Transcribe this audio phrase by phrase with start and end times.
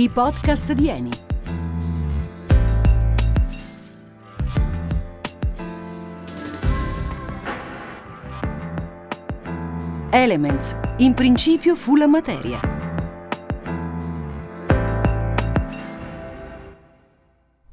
[0.00, 1.10] I podcast di Eni.
[10.10, 10.76] Elements.
[10.98, 12.60] In principio fu la materia.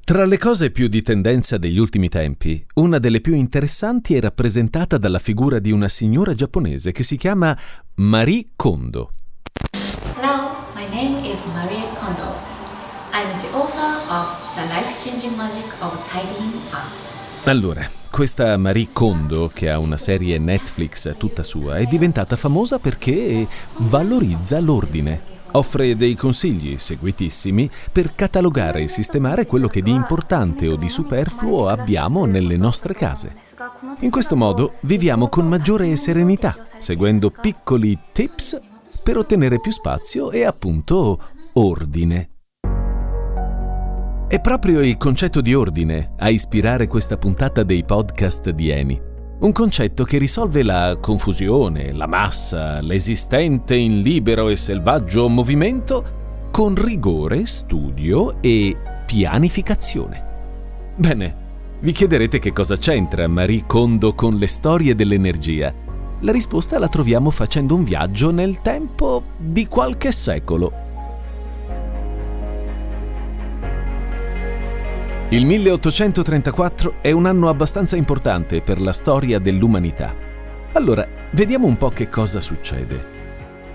[0.03, 4.97] Tra le cose più di tendenza degli ultimi tempi, una delle più interessanti è rappresentata
[4.97, 7.55] dalla figura di una signora giapponese che si chiama
[7.97, 9.14] Marie Kondo.
[10.95, 12.31] Name is Marie Kondo.
[13.11, 17.47] I'm the author of The Life-Changing Magic of Tidying Up.
[17.47, 23.45] Allora, questa Marie Kondo, che ha una serie Netflix tutta sua, è diventata famosa perché
[23.79, 25.19] valorizza l'ordine.
[25.51, 31.67] Offre dei consigli seguitissimi per catalogare e sistemare quello che di importante o di superfluo
[31.67, 33.35] abbiamo nelle nostre case.
[33.99, 38.61] In questo modo viviamo con maggiore serenità, seguendo piccoli tips
[39.05, 41.21] per ottenere più spazio e appunto
[41.53, 42.31] ordine.
[44.27, 48.99] È proprio il concetto di ordine a ispirare questa puntata dei podcast di Eni.
[49.41, 56.73] Un concetto che risolve la confusione, la massa, l'esistente in libero e selvaggio movimento con
[56.73, 58.75] rigore, studio e
[59.05, 60.23] pianificazione.
[60.95, 61.35] Bene,
[61.81, 65.84] vi chiederete che cosa c'entra Marie Kondo con le storie dell'energia.
[66.25, 70.71] La risposta la troviamo facendo un viaggio nel tempo di qualche secolo
[75.29, 80.15] Il 1834 è un anno abbastanza importante per la storia dell'umanità.
[80.71, 83.05] Allora, vediamo un po' che cosa succede.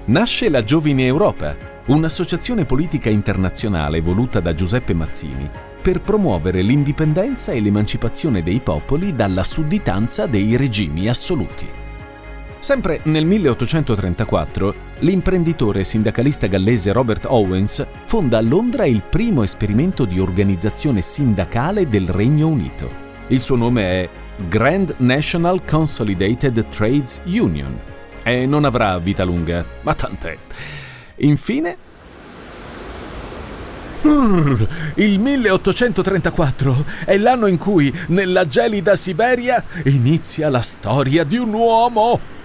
[0.07, 1.57] Nasce la Giovine Europa,
[1.87, 5.49] un'associazione politica internazionale voluta da Giuseppe Mazzini
[5.81, 11.90] per promuovere l'indipendenza e l'emancipazione dei popoli dalla sudditanza dei regimi assoluti.
[12.61, 20.21] Sempre nel 1834, l'imprenditore sindacalista gallese Robert Owens fonda a Londra il primo esperimento di
[20.21, 23.09] organizzazione sindacale del Regno Unito.
[23.29, 24.09] Il suo nome è
[24.47, 27.81] Grand National Consolidated Trades Union
[28.23, 30.37] e non avrà vita lunga, ma tant'è.
[31.17, 31.77] Infine,
[34.97, 42.40] il 1834 è l'anno in cui nella gelida Siberia inizia la storia di un uomo.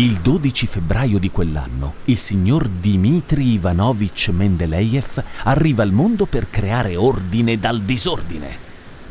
[0.00, 6.96] Il 12 febbraio di quell'anno, il signor Dmitri Ivanovich Mendeleev arriva al mondo per creare
[6.96, 8.48] ordine dal disordine.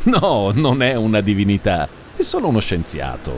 [0.05, 3.31] No, non è una divinità, è solo uno scienziato.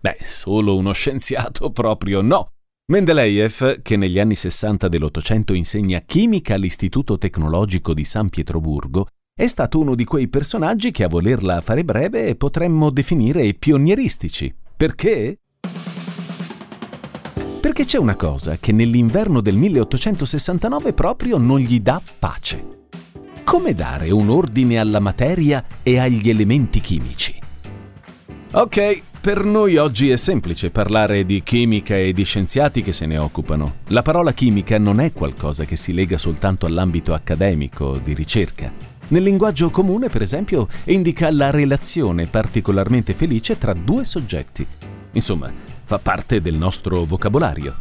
[0.00, 2.52] Beh, solo uno scienziato proprio no.
[2.90, 9.06] Mendeleev, che negli anni 60 dell'Ottocento insegna chimica all'Istituto Tecnologico di San Pietroburgo,
[9.38, 14.54] è stato uno di quei personaggi che a volerla fare breve potremmo definire pionieristici.
[14.74, 15.36] Perché?
[17.62, 22.88] Perché c'è una cosa che nell'inverno del 1869 proprio non gli dà pace.
[23.44, 27.38] Come dare un ordine alla materia e agli elementi chimici?
[28.50, 33.16] Ok, per noi oggi è semplice parlare di chimica e di scienziati che se ne
[33.16, 33.76] occupano.
[33.90, 38.72] La parola chimica non è qualcosa che si lega soltanto all'ambito accademico, di ricerca.
[39.06, 44.66] Nel linguaggio comune, per esempio, indica la relazione particolarmente felice tra due soggetti.
[45.12, 45.52] Insomma,
[45.84, 47.76] fa parte del nostro vocabolario.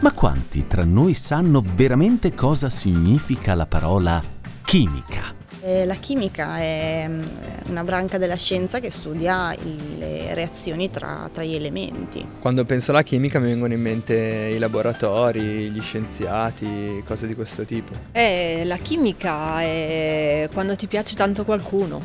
[0.00, 4.22] Ma quanti tra noi sanno veramente cosa significa la parola
[4.64, 5.40] chimica?
[5.64, 7.22] Eh, la chimica è mm,
[7.68, 9.54] una branca della scienza che studia
[9.96, 12.26] le reazioni tra, tra, gli elementi.
[12.40, 14.14] Quando penso alla chimica mi vengono in mente
[14.52, 17.92] i laboratori, gli scienziati, cose di questo tipo.
[18.10, 22.02] Eh, la chimica è quando ti piace tanto qualcuno.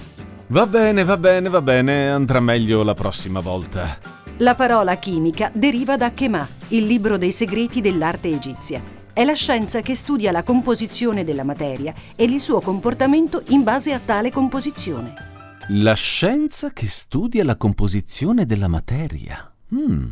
[0.49, 4.16] Va bene, va bene, va bene, andrà meglio la prossima volta.
[4.41, 8.79] La parola chimica deriva da Chemà, il libro dei segreti dell'arte egizia.
[9.11, 13.93] È la scienza che studia la composizione della materia e il suo comportamento in base
[13.93, 15.15] a tale composizione.
[15.69, 19.51] La scienza che studia la composizione della materia.
[19.73, 20.09] Mm.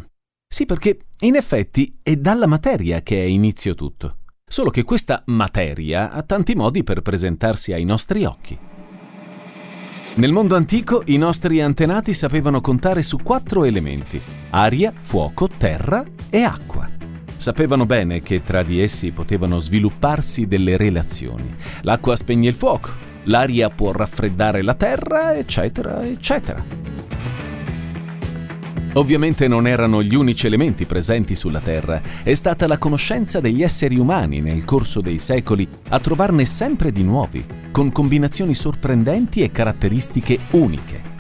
[0.47, 4.21] Sì, perché in effetti è dalla materia che è inizio tutto.
[4.43, 8.57] Solo che questa materia ha tanti modi per presentarsi ai nostri occhi.
[10.17, 14.21] Nel mondo antico i nostri antenati sapevano contare su quattro elementi,
[14.51, 16.89] aria, fuoco, terra e acqua.
[17.35, 21.53] Sapevano bene che tra di essi potevano svilupparsi delle relazioni.
[21.81, 22.91] L'acqua spegne il fuoco,
[23.23, 26.63] l'aria può raffreddare la terra, eccetera, eccetera.
[28.97, 33.97] Ovviamente non erano gli unici elementi presenti sulla Terra, è stata la conoscenza degli esseri
[33.97, 40.39] umani nel corso dei secoli a trovarne sempre di nuovi, con combinazioni sorprendenti e caratteristiche
[40.51, 41.13] uniche.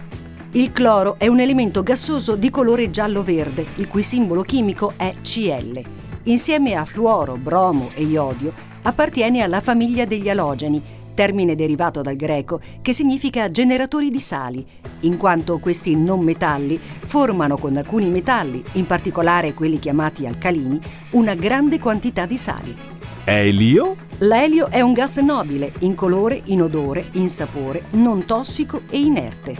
[0.51, 5.83] Il cloro è un elemento gassoso di colore giallo-verde, il cui simbolo chimico è Cl.
[6.23, 10.81] Insieme a fluoro, bromo e iodio appartiene alla famiglia degli alogeni,
[11.15, 14.63] termine derivato dal greco che significa generatori di sali,
[14.99, 20.79] in quanto questi non metalli formano con alcuni metalli, in particolare quelli chiamati alcalini,
[21.11, 22.75] una grande quantità di sali.
[23.23, 23.95] Elio?
[24.19, 29.55] L'elio è un gas nobile, incolore, inodore, insapore, non tossico e inerte.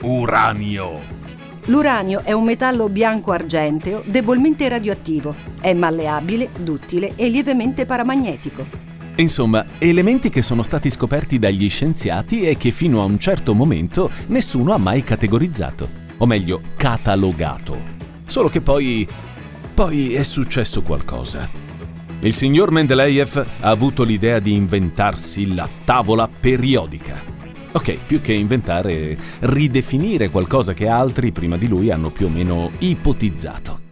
[0.00, 1.22] Uranio.
[1.66, 8.93] L'uranio è un metallo bianco-argenteo debolmente radioattivo, è malleabile, duttile e lievemente paramagnetico.
[9.16, 14.10] Insomma, elementi che sono stati scoperti dagli scienziati e che fino a un certo momento
[14.26, 17.80] nessuno ha mai categorizzato, o meglio, catalogato.
[18.26, 19.06] Solo che poi...
[19.72, 21.48] poi è successo qualcosa.
[22.20, 27.20] Il signor Mendeleev ha avuto l'idea di inventarsi la tavola periodica.
[27.72, 32.70] Ok, più che inventare, ridefinire qualcosa che altri prima di lui hanno più o meno
[32.78, 33.83] ipotizzato.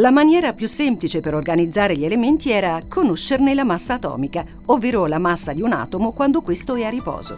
[0.00, 5.18] La maniera più semplice per organizzare gli elementi era conoscerne la massa atomica, ovvero la
[5.18, 7.36] massa di un atomo quando questo è a riposo.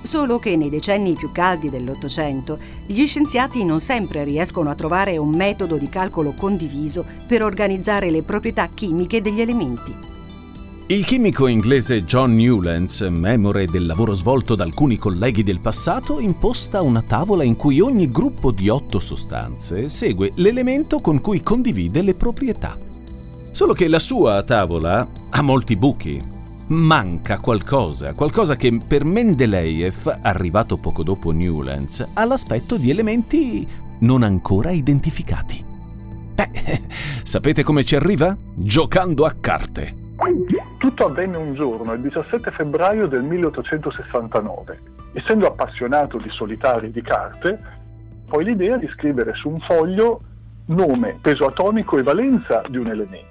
[0.00, 2.56] Solo che nei decenni più caldi dell'Ottocento
[2.86, 8.22] gli scienziati non sempre riescono a trovare un metodo di calcolo condiviso per organizzare le
[8.22, 10.17] proprietà chimiche degli elementi.
[10.90, 16.80] Il chimico inglese John Newlands, memore del lavoro svolto da alcuni colleghi del passato, imposta
[16.80, 22.14] una tavola in cui ogni gruppo di otto sostanze segue l'elemento con cui condivide le
[22.14, 22.78] proprietà.
[23.50, 26.22] Solo che la sua tavola ha molti buchi.
[26.68, 33.68] Manca qualcosa, qualcosa che per Mendeleev, arrivato poco dopo Newlands, ha l'aspetto di elementi
[33.98, 35.62] non ancora identificati.
[36.34, 36.80] Beh,
[37.24, 38.34] sapete come ci arriva?
[38.54, 40.06] Giocando a carte.
[40.78, 44.78] Tutto avvenne un giorno, il 17 febbraio del 1869.
[45.12, 47.58] Essendo appassionato di solitari di carte,
[48.28, 50.20] poi l'idea di scrivere su un foglio
[50.66, 53.26] nome, peso atomico e valenza di un elemento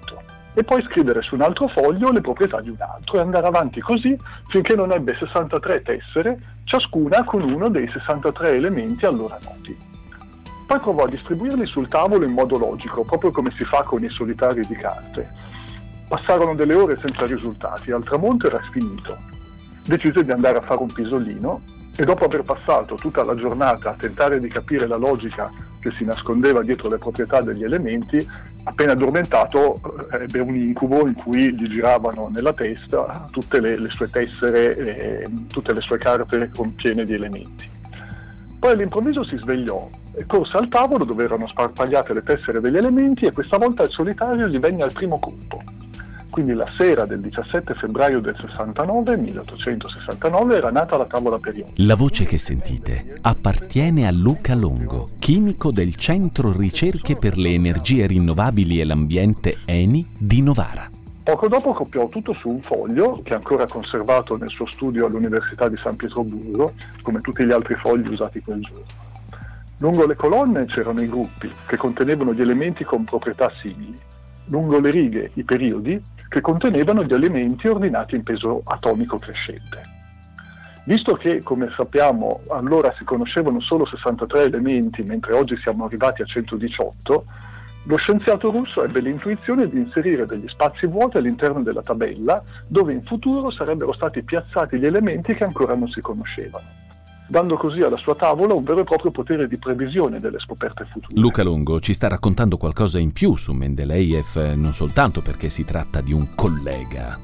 [0.54, 3.80] e poi scrivere su un altro foglio le proprietà di un altro e andare avanti
[3.80, 4.18] così
[4.48, 9.78] finché non ebbe 63 tessere, ciascuna con uno dei 63 elementi allora noti.
[10.66, 14.10] Poi provò a distribuirli sul tavolo in modo logico, proprio come si fa con i
[14.10, 15.48] solitari di carte
[16.08, 19.18] Passarono delle ore senza risultati, al tramonto era finito.
[19.84, 21.62] Decise di andare a fare un pisolino
[21.96, 26.06] e dopo aver passato tutta la giornata a tentare di capire la logica che si
[26.06, 28.26] nascondeva dietro le proprietà degli elementi,
[28.64, 29.80] appena addormentato
[30.12, 34.78] eh, ebbe un incubo in cui gli giravano nella testa tutte le, le sue tessere
[34.78, 37.70] e tutte le sue carte piene di elementi.
[38.60, 43.26] Poi all'improvviso si svegliò e corse al tavolo dove erano sparpagliate le tessere degli elementi
[43.26, 45.62] e questa volta il solitario gli venne al primo colpo.
[46.38, 51.82] Quindi la sera del 17 febbraio del 69, 1869, era nata la tavola periodica.
[51.84, 58.06] La voce che sentite appartiene a Luca Longo, chimico del Centro Ricerche per le Energie
[58.06, 60.88] Rinnovabili e l'Ambiente ENI di Novara.
[61.24, 65.68] Poco dopo copiò tutto su un foglio che è ancora conservato nel suo studio all'Università
[65.68, 68.86] di San Pietroburgo, come tutti gli altri fogli usati quel giorno.
[69.80, 73.98] Lungo le colonne c'erano i gruppi che contenevano gli elementi con proprietà simili.
[74.48, 79.96] Lungo le righe i periodi che contenevano gli elementi ordinati in peso atomico crescente.
[80.86, 86.26] Visto che, come sappiamo, allora si conoscevano solo 63 elementi, mentre oggi siamo arrivati a
[86.26, 87.26] 118,
[87.84, 93.04] lo scienziato russo ebbe l'intuizione di inserire degli spazi vuoti all'interno della tabella, dove in
[93.04, 96.86] futuro sarebbero stati piazzati gli elementi che ancora non si conoscevano
[97.28, 101.20] dando così alla sua tavola un vero e proprio potere di previsione delle scoperte future.
[101.20, 106.02] Luca Longo ci sta raccontando qualcosa in più su Mendeleev, non soltanto perché si tratta
[106.02, 107.20] di un collega.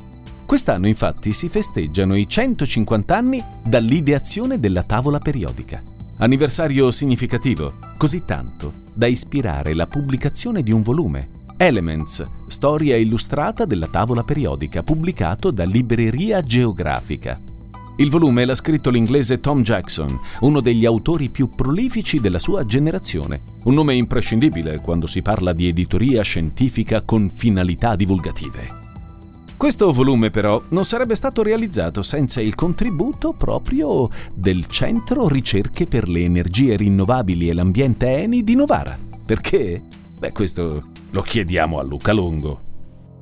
[0.45, 5.81] Quest'anno infatti si festeggiano i 150 anni dall'ideazione della tavola periodica.
[6.17, 13.87] Anniversario significativo, così tanto da ispirare la pubblicazione di un volume, Elements, storia illustrata della
[13.87, 17.39] tavola periodica, pubblicato da Libreria Geografica.
[17.97, 23.41] Il volume l'ha scritto l'inglese Tom Jackson, uno degli autori più prolifici della sua generazione,
[23.65, 28.81] un nome imprescindibile quando si parla di editoria scientifica con finalità divulgative.
[29.55, 36.09] Questo volume però non sarebbe stato realizzato senza il contributo proprio del Centro Ricerche per
[36.09, 38.97] le Energie Rinnovabili e l'Ambiente ENI di Novara.
[39.23, 39.81] Perché?
[40.17, 40.81] Beh, questo
[41.11, 42.71] lo chiediamo a Luca Longo.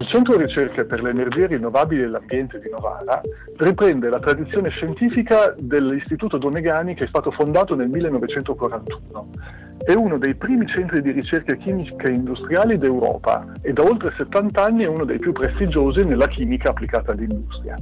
[0.02, 3.22] Il Centro Ricerche per le Energie Rinnovabili e l'Ambiente di Novara
[3.58, 9.30] riprende la tradizione scientifica dell'Istituto Donegani che è stato fondato nel 1941.
[9.78, 14.86] È uno dei primi centri di ricerca chimica industriali d'Europa e da oltre 70 anni
[14.86, 17.76] è uno dei più prestigiosi nella chimica applicata all'industria.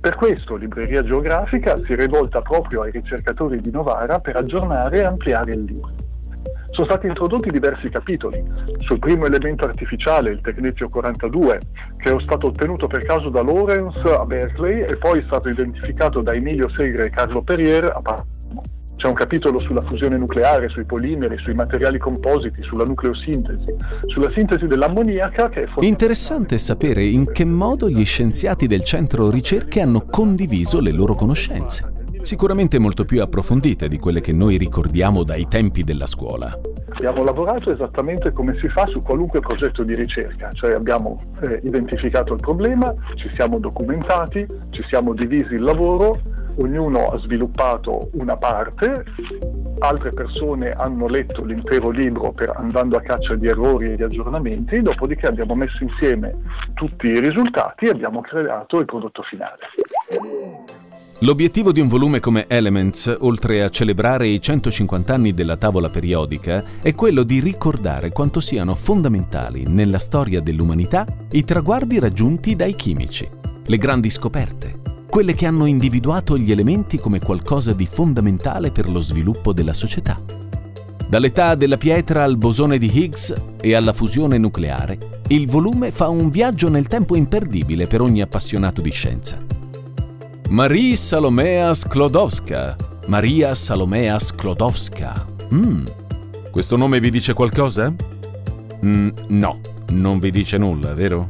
[0.00, 5.02] Per questo Libreria Geografica si è rivolta proprio ai ricercatori di Novara per aggiornare e
[5.02, 6.15] ampliare il libro.
[6.76, 8.44] Sono stati introdotti diversi capitoli.
[8.80, 11.58] Sul primo elemento artificiale, il Tecnezio 42,
[11.96, 16.20] che è stato ottenuto per caso da Lorenz a Berkeley e poi è stato identificato
[16.20, 18.34] da Emilio Segre e Carlo Perrier a Palermo.
[18.96, 23.74] C'è un capitolo sulla fusione nucleare, sui polimeri, sui materiali compositi, sulla nucleosintesi,
[24.06, 25.86] sulla sintesi dell'ammoniaca che è fondamentale.
[25.86, 31.95] Interessante sapere in che modo gli scienziati del centro ricerche hanno condiviso le loro conoscenze
[32.26, 36.58] sicuramente molto più approfondite di quelle che noi ricordiamo dai tempi della scuola.
[36.96, 42.34] Abbiamo lavorato esattamente come si fa su qualunque progetto di ricerca, cioè abbiamo eh, identificato
[42.34, 46.18] il problema, ci siamo documentati, ci siamo divisi il lavoro,
[46.58, 49.04] ognuno ha sviluppato una parte,
[49.78, 54.82] altre persone hanno letto l'intero libro per, andando a caccia di errori e di aggiornamenti,
[54.82, 56.34] dopodiché abbiamo messo insieme
[56.74, 60.85] tutti i risultati e abbiamo creato il prodotto finale.
[61.26, 66.62] L'obiettivo di un volume come Elements, oltre a celebrare i 150 anni della tavola periodica,
[66.80, 73.28] è quello di ricordare quanto siano fondamentali nella storia dell'umanità i traguardi raggiunti dai chimici,
[73.64, 74.78] le grandi scoperte,
[75.10, 80.22] quelle che hanno individuato gli elementi come qualcosa di fondamentale per lo sviluppo della società.
[81.08, 86.30] Dall'età della pietra al bosone di Higgs e alla fusione nucleare, il volume fa un
[86.30, 89.65] viaggio nel tempo imperdibile per ogni appassionato di scienza.
[90.48, 92.76] Marie Salomea Sklodowska.
[93.08, 95.26] Maria Salomea Sklodowska.
[95.52, 95.86] Mm.
[96.52, 97.92] Questo nome vi dice qualcosa?
[98.84, 101.26] Mm, no, non vi dice nulla, vero?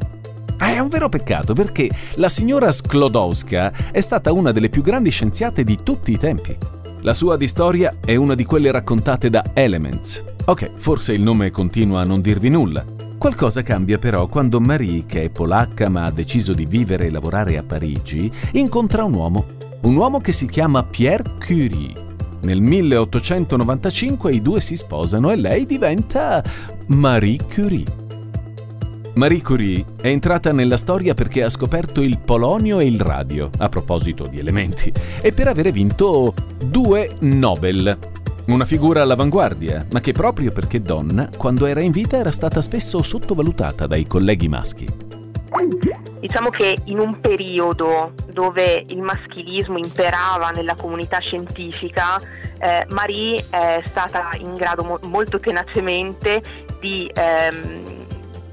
[0.59, 5.09] Ah, è un vero peccato perché la signora Sklodowska è stata una delle più grandi
[5.09, 6.55] scienziate di tutti i tempi.
[7.01, 10.23] La sua di storia è una di quelle raccontate da Elements.
[10.45, 12.85] Ok, forse il nome continua a non dirvi nulla,
[13.17, 17.57] Qualcosa cambia però quando Marie, che è polacca ma ha deciso di vivere e lavorare
[17.57, 19.45] a Parigi, incontra un uomo.
[19.81, 21.93] Un uomo che si chiama Pierre Curie.
[22.41, 26.43] Nel 1895 i due si sposano e lei diventa
[26.87, 28.05] Marie Curie.
[29.15, 33.67] Marie Curie è entrata nella storia perché ha scoperto il polonio e il radio, a
[33.67, 37.97] proposito di elementi, e per avere vinto due Nobel,
[38.47, 43.01] una figura all'avanguardia, ma che proprio perché donna, quando era in vita era stata spesso
[43.01, 44.87] sottovalutata dai colleghi maschi.
[46.19, 52.19] Diciamo che in un periodo dove il maschilismo imperava nella comunità scientifica,
[52.59, 56.41] eh, Marie è stata in grado mo- molto tenacemente
[56.79, 57.96] di ehm,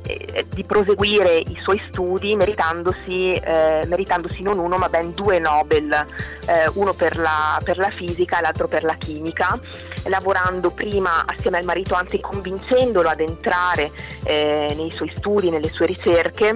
[0.07, 5.93] eh, di proseguire i suoi studi meritandosi, eh, meritandosi, non uno ma ben due Nobel,
[5.93, 9.59] eh, uno per la, per la, fisica e l'altro per la chimica,
[10.05, 13.91] lavorando prima assieme al marito, anzi convincendolo ad entrare
[14.25, 16.55] eh, nei suoi studi, nelle sue ricerche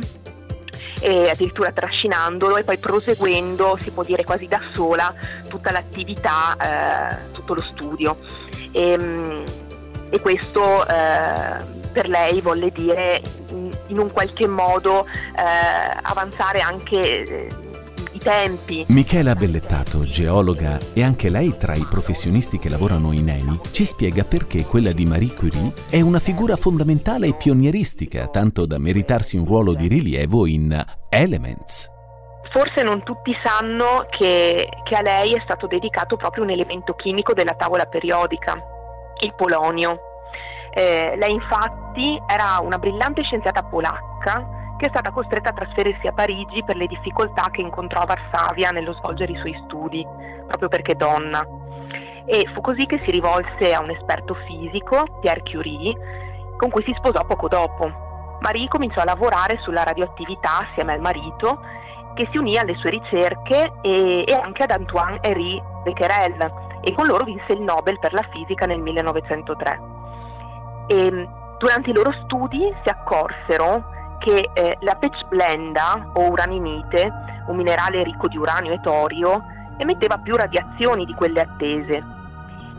[1.00, 5.14] e addirittura trascinandolo e poi proseguendo, si può dire quasi da sola,
[5.48, 8.18] tutta l'attività, eh, tutto lo studio.
[8.72, 9.44] E, ehm,
[10.10, 10.86] e questo
[11.98, 13.20] per lei volle dire
[13.88, 17.48] in un qualche modo eh, avanzare anche eh,
[18.12, 18.84] i tempi.
[18.90, 24.22] Michela Bellettato, geologa e anche lei tra i professionisti che lavorano in ENI, ci spiega
[24.22, 29.44] perché quella di Marie Curie è una figura fondamentale e pionieristica, tanto da meritarsi un
[29.44, 31.90] ruolo di rilievo in Elements.
[32.52, 37.32] Forse non tutti sanno che, che a lei è stato dedicato proprio un elemento chimico
[37.32, 38.54] della tavola periodica,
[39.20, 40.07] il polonio.
[40.78, 46.12] Eh, lei infatti era una brillante scienziata polacca che è stata costretta a trasferirsi a
[46.12, 50.06] Parigi per le difficoltà che incontrò a Varsavia nello svolgere i suoi studi,
[50.46, 51.44] proprio perché donna.
[52.26, 55.96] E fu così che si rivolse a un esperto fisico, Pierre Curie,
[56.56, 58.38] con cui si sposò poco dopo.
[58.38, 61.58] Marie cominciò a lavorare sulla radioattività assieme al marito,
[62.14, 67.24] che si unì alle sue ricerche e, e anche ad Antoine-Henri Becquerel, e con loro
[67.24, 69.96] vinse il Nobel per la fisica nel 1903
[70.88, 71.28] e
[71.58, 77.12] durante i loro studi si accorsero che eh, la pitchblenda o uranimite,
[77.46, 79.44] un minerale ricco di uranio e torio,
[79.76, 82.16] emetteva più radiazioni di quelle attese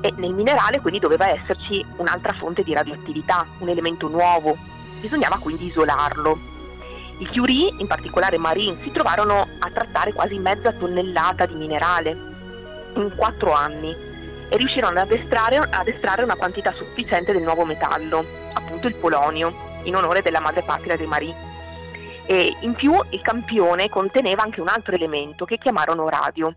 [0.01, 4.57] e nel minerale quindi doveva esserci un'altra fonte di radioattività, un elemento nuovo.
[4.99, 6.37] Bisognava quindi isolarlo.
[7.19, 12.17] I Curie, in particolare Marine, si trovarono a trattare quasi mezza tonnellata di minerale
[12.95, 14.08] in quattro anni
[14.49, 19.53] e riuscirono ad estrarre, ad estrarre una quantità sufficiente del nuovo metallo, appunto il polonio,
[19.83, 21.35] in onore della madrepatria di Marie.
[22.25, 26.53] E in più il campione conteneva anche un altro elemento che chiamarono radio.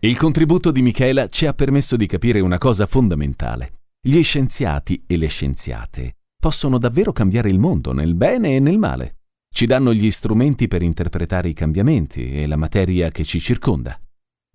[0.00, 3.72] Il contributo di Michela ci ha permesso di capire una cosa fondamentale.
[4.00, 9.16] Gli scienziati e le scienziate possono davvero cambiare il mondo nel bene e nel male.
[9.50, 13.98] Ci danno gli strumenti per interpretare i cambiamenti e la materia che ci circonda.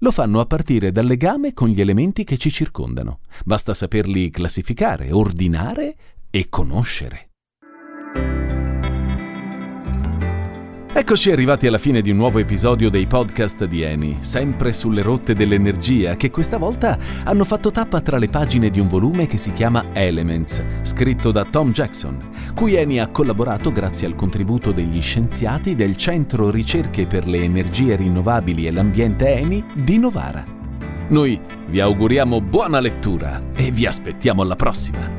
[0.02, 3.20] Lo fanno a partire dal legame con gli elementi che ci circondano.
[3.44, 5.96] Basta saperli classificare, ordinare
[6.30, 7.32] e conoscere.
[10.92, 15.36] Eccoci arrivati alla fine di un nuovo episodio dei podcast di Eni, sempre sulle rotte
[15.36, 19.54] dell'energia, che questa volta hanno fatto tappa tra le pagine di un volume che si
[19.54, 25.76] chiama Elements, scritto da Tom Jackson, cui Eni ha collaborato grazie al contributo degli scienziati
[25.76, 30.44] del Centro Ricerche per le Energie Rinnovabili e l'Ambiente Eni di Novara.
[31.10, 35.19] Noi vi auguriamo buona lettura e vi aspettiamo alla prossima!